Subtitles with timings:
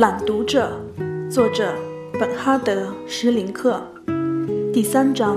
[0.00, 0.80] 朗读者，
[1.30, 1.74] 作者
[2.18, 3.82] 本哈德·施林克。
[4.72, 5.36] 第三章，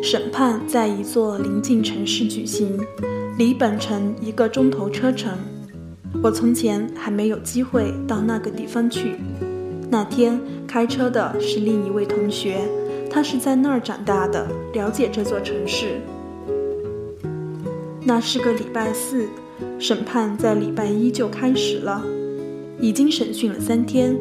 [0.00, 2.78] 审判在一座临近城市举行，
[3.36, 5.36] 离本城一个钟头车程。
[6.22, 9.16] 我从前还没有机会到那个地方去。
[9.90, 12.60] 那天开车的是另一位同学，
[13.10, 16.00] 他是在那儿长大的，了解这座城市。
[18.04, 19.26] 那是个礼拜四。
[19.78, 22.04] 审判在礼拜一就开始了，
[22.80, 24.16] 已经审讯了三天，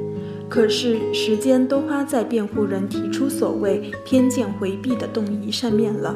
[0.50, 6.16] 可是时间都花在辩护人提出所谓偏见回避的动议上面了。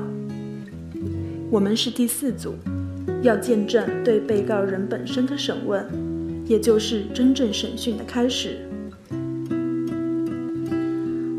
[1.52, 2.56] 我们是第四组，
[3.22, 5.86] 要见证对被告人本身的审问，
[6.48, 8.58] 也就是真正审讯的开始。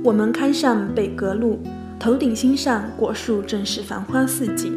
[0.02, 1.58] 我们开上北格路，
[1.98, 4.72] 头顶心上果树正是繁花似锦。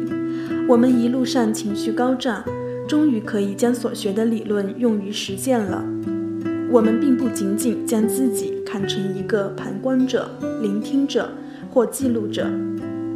[0.68, 2.44] 我们一路上情绪高涨。
[2.90, 5.80] 终于可以将所学的理论用于实践了。
[6.68, 10.28] 我们并不仅仅将自己看成一个旁观者、
[10.60, 11.30] 聆听者
[11.72, 12.50] 或记录者。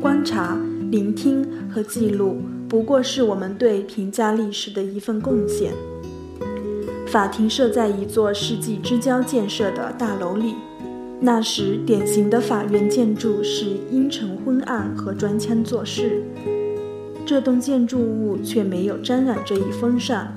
[0.00, 0.56] 观察、
[0.92, 2.36] 聆听和记录
[2.68, 5.72] 不过是我们对评价历史的一份贡献。
[7.08, 10.54] 法庭设在一座世纪之交建设的大楼里。
[11.20, 16.22] 那时，典型的法院建筑是阴沉昏暗和装腔作势。
[17.26, 20.32] 这栋建筑物却没有沾染这一风尚。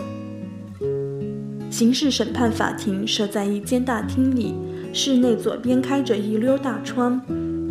[1.69, 4.53] 刑事审判法庭设在一间大厅里，
[4.93, 7.21] 室内左边开着一溜大窗，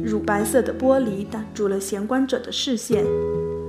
[0.05, 3.05] 乳白色的玻璃挡住了闲观者的视线，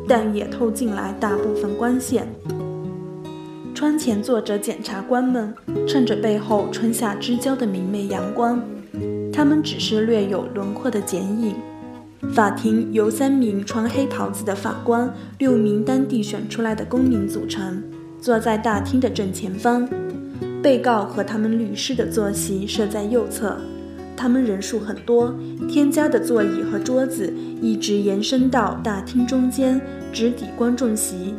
[0.07, 2.27] 但也透进来大部分光线。
[3.73, 5.53] 窗前坐着检察官们，
[5.87, 8.61] 衬着背后春夏之交的明媚阳光，
[9.31, 11.55] 他们只是略有轮廓的剪影。
[12.33, 17.81] 法庭由三名穿黑袍子的法官、六名当地选出来的公民组成，
[18.19, 19.87] 坐在大厅的正前方。
[20.61, 23.57] 被告和他们律师的坐席设在右侧。
[24.17, 25.33] 他们人数很多，
[25.69, 27.31] 添加的座椅和桌子
[27.61, 29.79] 一直延伸到大厅中间，
[30.11, 31.35] 直抵观众席。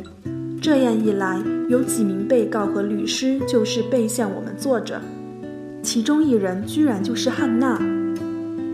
[0.61, 5.01] 这样一来，有几名被告和律师就是背向我们坐着，
[5.83, 7.98] 其中一人居然就是汉娜。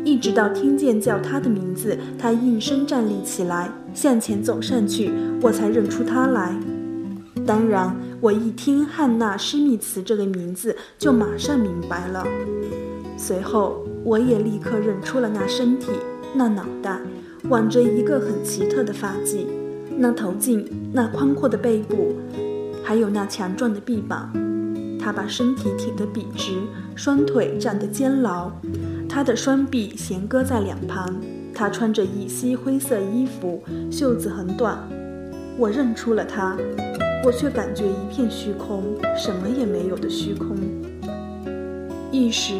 [0.05, 5.11] 一直到听见叫他的名字，他应声站立起来，向前走上去，
[5.41, 6.55] 我才认出他来。
[7.43, 12.23] 当然，我一听汉娜·施密茨这个名字，就马上明白了。
[13.17, 15.87] 随后，我也立刻认出了那身体、
[16.35, 16.99] 那脑袋，
[17.49, 19.47] 挽着一个很奇特的发髻，
[19.97, 22.15] 那头颈、那宽阔的背部，
[22.83, 24.31] 还有那强壮的臂膀。
[24.99, 26.53] 他把身体挺得笔直，
[26.95, 28.51] 双腿站得坚牢。
[29.15, 31.21] 他的双臂弦搁在两旁，
[31.53, 34.77] 他穿着一袭灰色衣服，袖子很短。
[35.57, 36.57] 我认出了他，
[37.23, 38.83] 我却感觉一片虚空，
[39.17, 40.57] 什么也没有的虚空。
[42.11, 42.55] 一时，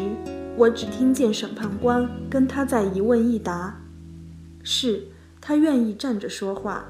[0.56, 3.78] 我只听见审判官跟他在一问一答。
[4.62, 5.02] 是
[5.42, 6.86] 他愿意站着说话。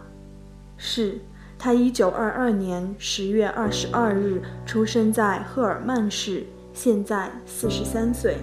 [0.77, 1.19] 是
[1.59, 8.37] 他一九二二年十月二十二日出生在赫尔曼市，现在四十三岁。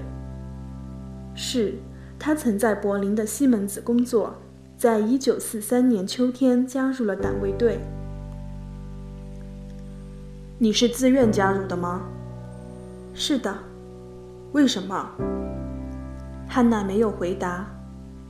[1.46, 1.74] 是，
[2.18, 4.34] 他曾在柏林的西门子工作，
[4.78, 7.80] 在一九四三年秋天加入了党卫队。
[10.58, 12.04] 你是自愿加入的吗？
[13.14, 13.54] 是的。
[14.54, 15.12] 为什么？
[16.48, 17.68] 汉娜没有回答。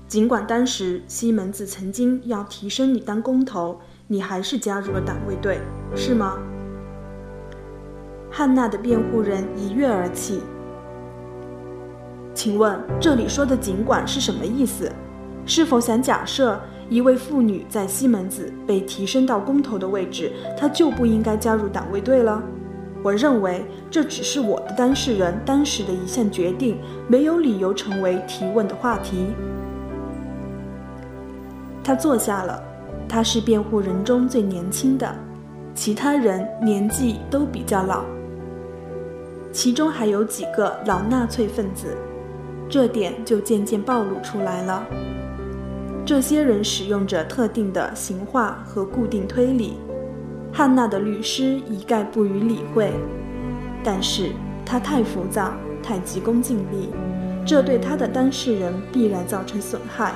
[0.07, 5.59] 尽管当时西门子曾经要提升你当工头，你还是加入了党卫队，
[5.95, 6.39] 是吗？
[8.31, 10.41] 汉娜的辩护人一跃而起。
[12.33, 14.91] 请问这里说的“尽管”是什么意思？
[15.45, 22.41] 是否想假设一位妇女在西门子被提升到工头的位置，她就不应该加入党卫队了？
[23.03, 26.77] 我认为这只是我的当事人当时的一项决定，
[27.07, 29.27] 没有理由成为提问的话题。
[31.83, 32.63] 他坐下了，
[33.09, 35.13] 他是辩护人中最年轻的，
[35.75, 38.05] 其他人年纪都比较老，
[39.51, 41.87] 其中还有几个老纳粹分子。
[42.69, 44.85] 这点就渐渐暴露出来了。
[46.05, 49.77] 这些人使用着特定的形化和固定推理，
[50.51, 52.91] 汉娜的律师一概不予理会。
[53.83, 54.31] 但是
[54.65, 56.89] 他太浮躁，太急功近利，
[57.45, 60.13] 这对他的当事人必然造成损害。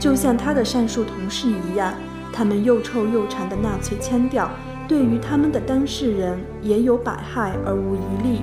[0.00, 1.94] 就像他的上述同事一样，
[2.32, 4.50] 他们又臭又长的纳粹腔调，
[4.88, 8.40] 对于他们的当事人也有百害而无一利。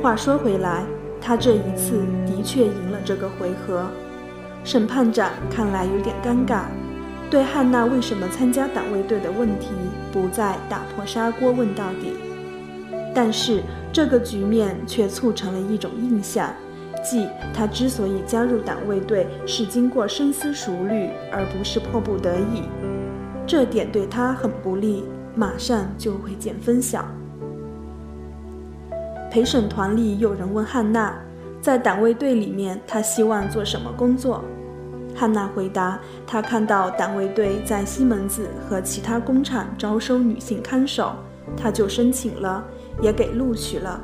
[0.00, 0.84] 话说回来。
[1.26, 3.86] 他这一次的确赢了这个回合，
[4.62, 6.64] 审判长看来有点尴尬，
[7.30, 9.68] 对汉娜为什么参加党卫队的问题
[10.12, 12.12] 不再打破砂锅问到底。
[13.14, 16.52] 但是这个局面却促成了一种印象，
[17.02, 22.64] 即她之所以加入党卫队是经过深思熟虑，而不是迫不得已。
[23.46, 25.04] 这点对她很不利，
[25.34, 27.02] 马上就会见分晓。
[29.34, 31.12] 陪审团里有人问汉娜，
[31.60, 34.44] 在党卫队里面，她希望做什么工作？
[35.12, 41.16] 汉娜回答：“她看到党卫队在西门子和其他工厂招收女性看守，
[41.56, 42.64] 她就申请了，
[43.02, 44.00] 也给录取了。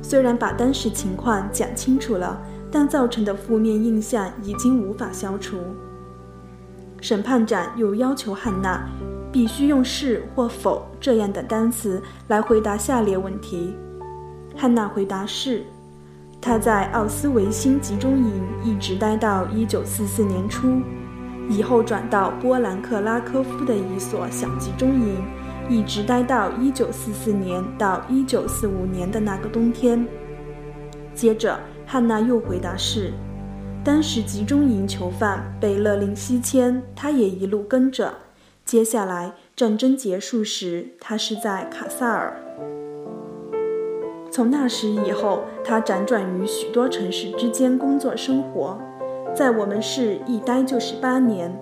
[0.00, 2.40] 虽然把当时情况讲清楚了，
[2.72, 5.58] 但造成的负面印象已经无法消除。”
[7.02, 8.88] 审判长又要求汉娜
[9.30, 13.74] 必须用“是”或“否”这样的单词来回答下列问题。
[14.56, 15.64] 汉娜回答：“是。”
[16.40, 20.80] 他在奥斯维辛集中营一直待到1944年初，
[21.50, 25.22] 以后转到波兰克拉科夫的一所小集中营，
[25.68, 30.06] 一直待到1944年到1945年的那个冬天。
[31.14, 33.12] 接着，汉娜又回答是。
[33.84, 38.14] 当时集中营囚犯被勒令西迁，他也一路跟着。
[38.64, 42.40] 接下来战争结束时，他是在卡萨尔。
[44.30, 48.78] 从那时以后，他辗转于许多城市之间工作生活，
[49.34, 51.52] 在我们市一待就是八年。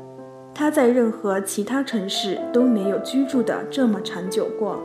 [0.55, 4.76] 他在任何其他城市都没有居住的这么长久过。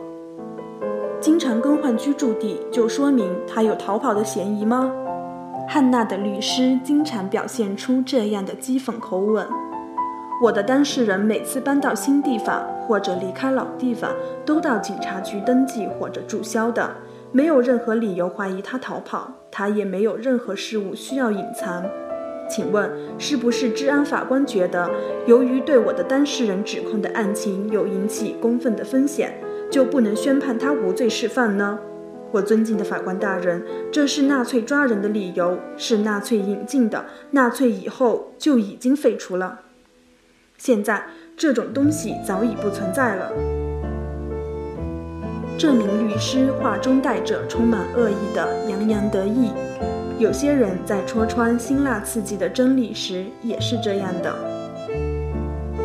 [1.20, 4.90] 经常更换居住地，就说明他有逃跑的嫌疑吗？
[5.68, 9.46] 汉娜的律师经常表现出这样的讥讽口吻
[10.42, 14.10] ：“我的当事人每次搬到新地方或者离开老地方，
[14.46, 16.90] 都到警察局登记或者注销的。”
[17.34, 21.84] 没有任何理由怀疑他逃跑，他也没有任何事物需要隐藏。
[22.48, 22.88] 请问，
[23.18, 24.88] 是不是治安法官觉得，
[25.26, 29.34] 由于对我的当事人指控的案情有引起公愤的风险，
[29.68, 31.80] 就不能宣判他无罪释放呢？
[32.30, 39.62] 我尊敬的法官大人，这是纳粹抓人的理由，是纳粹引进的，纳粹以后就已经废除了。
[40.56, 41.02] 现在
[41.36, 43.32] 这种东西早已不存在了。
[45.56, 49.52] 这名律师话中带着充满恶意的洋洋得意。
[50.18, 54.34] 有些人在戳穿辛辣刺激的真理时也是这样的。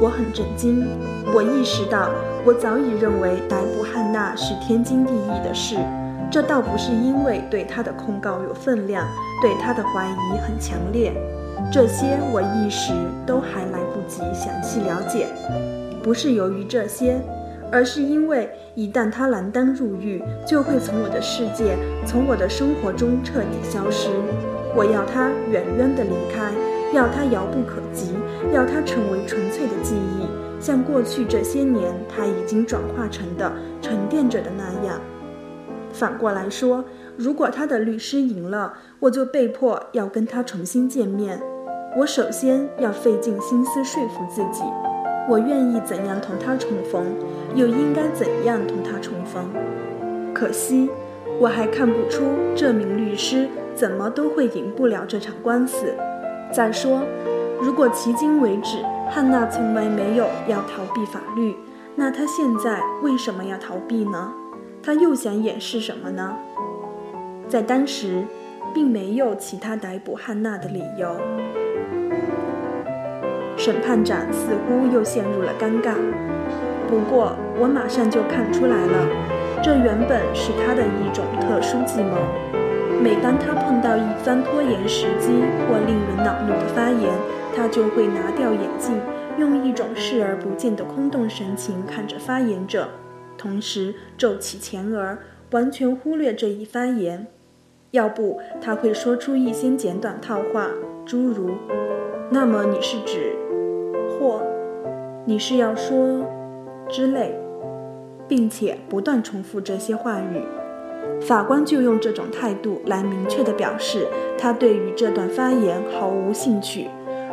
[0.02, 0.88] 我很震惊，
[1.34, 2.10] 我意识到
[2.46, 5.76] 我早已认为逮捕汉娜是天经地义的事。
[6.32, 9.08] 这倒不是因为对他的控告有分量，
[9.42, 11.12] 对他的怀疑很强烈，
[11.72, 12.94] 这些我一时
[13.26, 15.28] 都还来不及详细了解。
[16.04, 17.20] 不是由于这些。
[17.72, 24.10] 而是因为一旦他锒铛入狱，就会从我的世界、从我的生活中彻底消失。
[24.76, 26.52] 我要他远远地离开，
[26.94, 28.14] 要他遥不可及，
[28.54, 33.52] 要他成为纯粹的记忆，像过去这些年他已经转化成的、
[33.82, 35.00] 沉淀着的那样。
[35.92, 36.86] 反过来说，
[37.18, 41.42] 如果他的律师赢了，我就被迫要跟他重新见面。
[41.98, 44.64] 我首先要费尽心思说服自己。
[45.28, 47.06] 我愿意怎样同他重逢，
[47.56, 49.50] 又应该怎样同他重逢？
[50.34, 50.90] 可惜，
[51.40, 52.24] 我还看不出
[52.56, 55.94] 这名律师怎么都会赢不了这场官司。
[56.52, 57.02] 再说，
[57.62, 58.78] 如果迄今为止
[59.10, 61.56] 汉娜从来没有要逃避法律，
[61.96, 64.34] 那她现在为什么要逃避呢？
[64.82, 66.38] 她又想掩饰什么呢？
[67.48, 68.24] 在当时，
[68.74, 71.16] 并没有其他逮捕汉娜的理由。
[73.58, 75.94] 审判长似乎又陷入了尴尬，
[76.88, 79.08] 不过我马上就看出来了，
[79.62, 82.16] 这原本是他的一种特殊计谋。
[83.04, 85.28] 每当他碰到一番拖延时机
[85.68, 87.12] 或令人恼怒的发言，
[87.56, 89.00] 他就会拿掉眼镜，
[89.38, 92.88] 用一种视而不见的空洞神情看着发言者，
[93.38, 95.18] 同时皱起前额，
[95.52, 97.28] 完全忽略这一发言。
[97.92, 100.68] 要不他会说出一些简短套话，
[101.06, 101.50] 诸如
[102.32, 103.34] ：“那么你是指？”
[104.20, 104.42] 或，
[105.26, 106.26] 你是要说
[106.90, 107.34] 之类，
[108.30, 110.42] 并且不断重复这些话语，
[111.20, 114.08] 法官就用这种态度来明确地表示
[114.38, 116.88] 他对于这段发言毫无兴趣。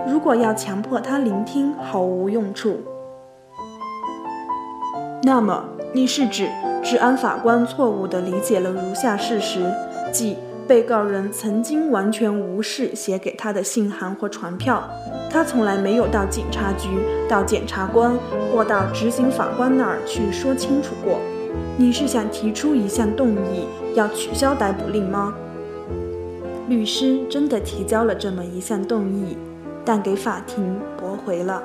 [0.09, 2.81] 如果要强迫他聆听，毫无用处。
[5.23, 6.49] 那么，你是指
[6.83, 9.71] 治安法官错误地理解了如下事实，
[10.11, 10.37] 即。
[10.67, 14.83] 被告人曾经完全无视写给他的信函或传票，
[15.31, 16.89] 他从来没有到警察局、
[17.29, 18.13] 到检察官
[18.53, 21.21] 或到执行法官那儿去说清楚过。
[21.77, 25.35] 你是想提出一项动议，要取消逮捕令吗？
[26.69, 29.37] 律师真的提交了这么一项动议，
[29.85, 31.63] 但给法庭驳回了。